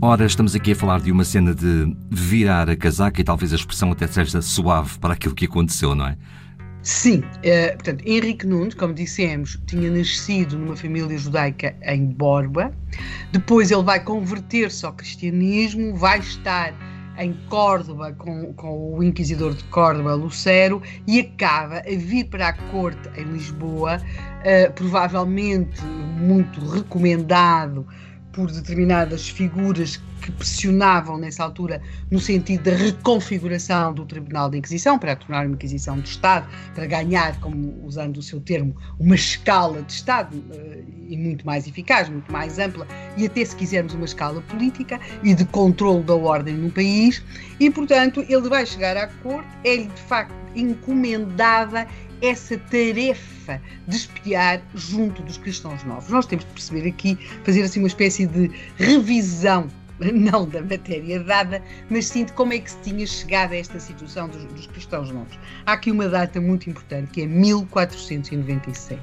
[0.00, 3.56] Ora, estamos aqui a falar de uma cena de virar a casaca e talvez a
[3.56, 6.16] expressão até seja suave para aquilo que aconteceu, não é?
[6.88, 12.72] Sim, uh, portanto, Henrique Nunes, como dissemos, tinha nascido numa família judaica em Borba,
[13.30, 16.72] depois ele vai converter-se ao cristianismo, vai estar
[17.18, 22.52] em Córdoba com, com o inquisidor de Córdoba, Lucero, e acaba a vir para a
[22.54, 27.86] corte em Lisboa, uh, provavelmente muito recomendado
[28.38, 34.96] por determinadas figuras que pressionavam nessa altura no sentido da reconfiguração do Tribunal de Inquisição
[34.96, 39.82] para tornar uma Inquisição de Estado, para ganhar, como usando o seu termo, uma escala
[39.82, 44.04] de Estado eh, e muito mais eficaz, muito mais ampla e até se quisermos uma
[44.04, 47.20] escala política e de controle da ordem no país.
[47.58, 51.88] E portanto ele vai chegar à corte, é-lhe de facto encomendada
[52.20, 56.08] essa tarefa de espiar junto dos cristãos novos.
[56.10, 59.68] Nós temos de perceber aqui, fazer assim uma espécie de revisão
[60.14, 63.80] não da matéria dada, mas sim de como é que se tinha chegado a esta
[63.80, 65.38] situação dos, dos, cristãos novos.
[65.66, 69.00] Há aqui uma data muito importante, que é 1497,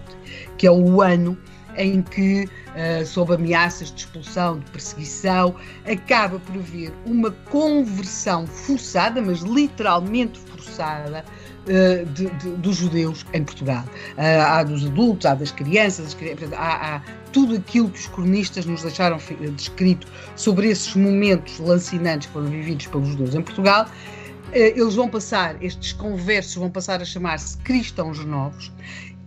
[0.57, 1.37] que é o ano
[1.77, 5.53] em que, uh, sob ameaças de expulsão, de perseguição,
[5.85, 11.25] acaba por haver uma conversão forçada, mas literalmente forçada,
[11.67, 13.83] uh, de, de, dos judeus em Portugal.
[14.17, 18.65] Uh, há dos adultos, há das crianças, crianças há, há, tudo aquilo que os cronistas
[18.65, 19.17] nos deixaram
[19.55, 23.87] descrito sobre esses momentos lancinantes que foram vividos pelos judeus em Portugal.
[24.49, 28.71] Uh, eles vão passar, estes conversos vão passar a chamar-se cristãos novos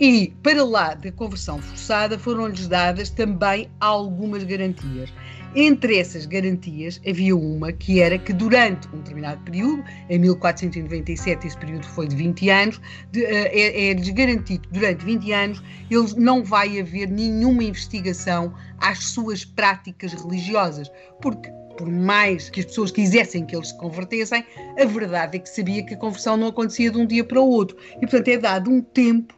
[0.01, 5.13] e, para lá da conversão forçada, foram-lhes dadas também algumas garantias.
[5.57, 11.59] Entre essas garantias havia uma que era que durante um determinado período, em 1497 esse
[11.59, 12.81] período foi de 20 anos,
[13.17, 19.45] é, é-lhes garantido que durante 20 anos eles não vai haver nenhuma investigação às suas
[19.45, 24.45] práticas religiosas, porque por mais que as pessoas quisessem que eles se convertessem,
[24.77, 27.49] a verdade é que sabia que a conversão não acontecia de um dia para o
[27.49, 27.77] outro.
[27.97, 29.33] E, portanto, é dado um tempo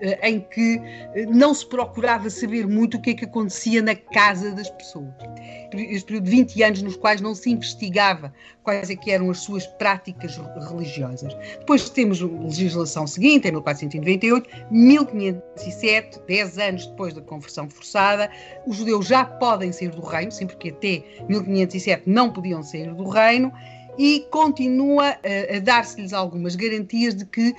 [0.00, 0.80] eh, em que
[1.14, 5.12] eh, não se procurava saber muito o que é que acontecia na casa das pessoas.
[5.74, 9.40] Este período de 20 anos nos quais não se investigava quais é que eram as
[9.40, 10.40] suas práticas
[10.70, 11.34] religiosas.
[11.58, 18.30] Depois temos a legislação seguinte, em 1498, 1507, 10 anos depois da conversão forçada,
[18.66, 23.08] os judeus já podem sair do reino, sim, porque até 1507 não podiam sair do
[23.08, 23.52] reino,
[23.98, 27.54] e continua a, a dar-se-lhes algumas garantias de que uh,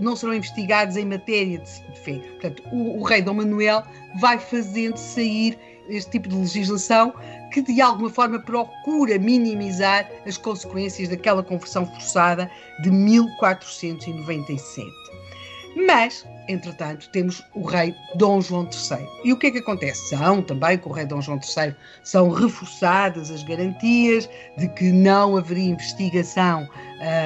[0.00, 2.18] não serão investigados em matéria de, de fé.
[2.18, 3.82] Portanto, o, o, rei Dom Manuel
[4.20, 5.58] vai fazendo sair
[5.88, 7.12] este tipo de legislação
[7.52, 12.50] que de alguma forma procura minimizar as consequências daquela conversão forçada
[12.82, 14.86] de 1497.
[15.76, 19.06] Mas entretanto, temos o rei Dom João III.
[19.24, 20.08] E o que é que acontece?
[20.08, 25.36] São também com o rei Dom João III são reforçadas as garantias de que não
[25.36, 26.68] haveria investigação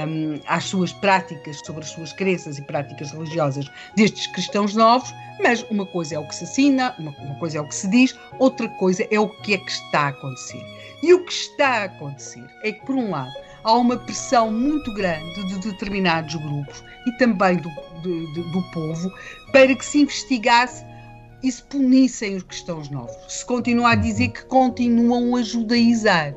[0.06, 5.12] um, às suas práticas, sobre as suas crenças e práticas religiosas destes cristãos novos,
[5.42, 7.88] mas uma coisa é o que se assina, uma, uma coisa é o que se
[7.88, 10.62] diz, outra coisa é o que é que está a acontecer.
[11.02, 13.32] E o que está a acontecer é que, por um lado,
[13.64, 17.70] há uma pressão muito grande de determinados grupos e também do,
[18.02, 19.12] de, de, do povo
[19.52, 20.84] para que se investigasse
[21.42, 23.16] e se punissem os cristãos novos.
[23.28, 26.34] Se continua a dizer que continuam a judaizar.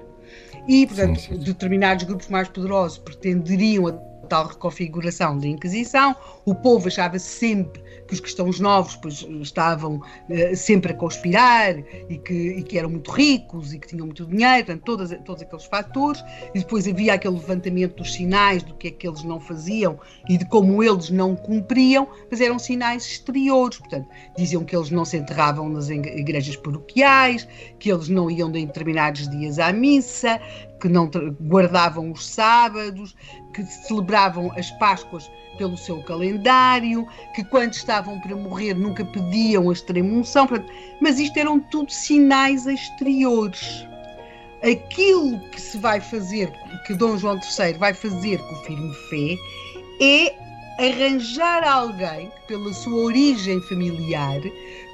[0.68, 1.40] E, portanto, sim, sim.
[1.40, 3.88] determinados grupos mais poderosos pretenderiam
[4.28, 6.16] tal reconfiguração da Inquisição,
[6.46, 11.78] o povo achava sempre que os cristãos novos pois, estavam uh, sempre a conspirar
[12.10, 15.42] e que, e que, eram muito ricos e que tinham muito dinheiro, portanto, todas, todos
[15.42, 16.24] aqueles fatores.
[16.56, 20.00] E depois havia aquele levantamento dos sinais do que é que eles não faziam
[20.30, 23.78] e de como eles não cumpriam, mas eram sinais exteriores.
[23.78, 27.48] Portanto, diziam que eles não se enterravam nas igrejas paroquiais,
[27.80, 30.40] que eles não iam em determinados dias à missa,
[30.80, 31.10] que não
[31.42, 33.16] guardavam os sábados,
[33.64, 39.74] que celebravam as Páscoas pelo seu calendário, que quando estavam para morrer nunca pediam a
[39.74, 40.48] extrema unção,
[41.02, 43.88] mas isto eram tudo sinais exteriores.
[44.62, 46.52] Aquilo que se vai fazer,
[46.86, 49.38] que Dom João III vai fazer com o firme fé,
[50.00, 50.36] é
[50.80, 54.40] arranjar alguém que, pela sua origem familiar,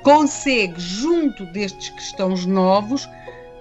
[0.03, 3.09] consegue, junto destes cristãos novos,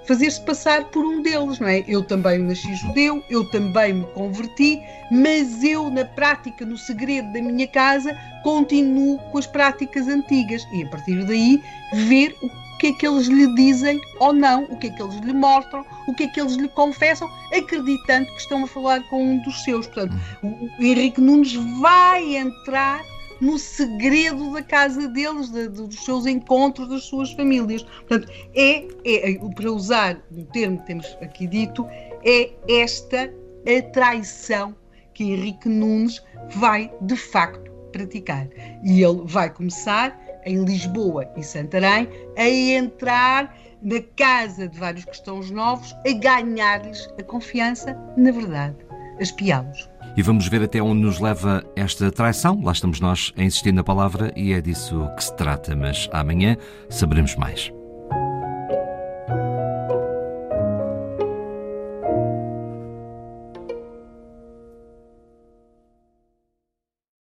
[0.06, 1.84] fazer-se passar por um deles, não é?
[1.86, 7.40] Eu também nasci judeu, eu também me converti, mas eu, na prática, no segredo da
[7.40, 11.62] minha casa, continuo com as práticas antigas e, a partir daí,
[12.06, 15.14] ver o que é que eles lhe dizem ou não, o que é que eles
[15.20, 19.22] lhe mostram, o que é que eles lhe confessam, acreditando que estão a falar com
[19.22, 19.86] um dos seus.
[19.86, 23.04] Portanto, o Henrique Nunes vai entrar
[23.42, 27.82] no segredo da casa deles, de, de, dos seus encontros, das suas famílias.
[27.82, 31.84] Portanto, é, é, para usar um termo que temos aqui dito,
[32.24, 33.34] é esta
[33.66, 34.74] a traição
[35.12, 36.22] que Henrique Nunes
[36.54, 38.46] vai de facto praticar.
[38.84, 42.08] E ele vai começar em Lisboa e Santarém
[42.38, 48.76] a entrar na casa de vários cristãos novos, a ganhar-lhes a confiança, na verdade,
[49.18, 49.91] a espiá-los.
[50.16, 52.60] E vamos ver até onde nos leva esta traição.
[52.62, 56.56] Lá estamos nós a insistir na palavra e é disso que se trata, mas amanhã
[56.90, 57.72] saberemos mais.